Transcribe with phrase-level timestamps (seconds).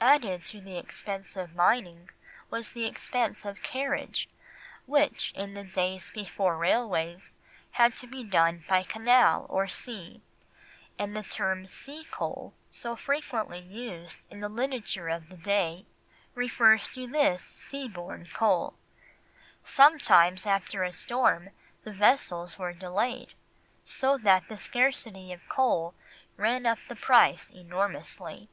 [0.00, 2.08] Added to the expense of mining
[2.48, 4.26] was the expense of carriage,
[4.86, 7.36] which, in the days before railways,
[7.72, 10.22] had to be done by canal or sea,
[10.98, 15.84] and the term sea coal so frequently used in the literature of the day
[16.34, 18.72] refers to this sea borne coal.
[19.62, 21.50] Sometimes after a storm
[21.84, 23.34] the vessels were delayed,
[23.84, 25.92] so that the scarcity of coal
[26.38, 28.48] ran up the price enormously.